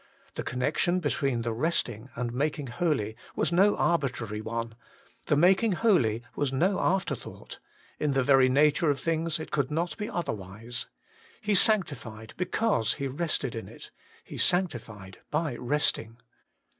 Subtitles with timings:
[0.33, 4.73] The connection between the resting and making holy was no arbitrary one;
[5.27, 7.59] the making holy was no after thought;
[7.99, 10.87] in the very nature of things it could not be otherwise:
[11.39, 13.91] He sanctified because He rested in it;
[14.23, 16.17] He sanctified by resting.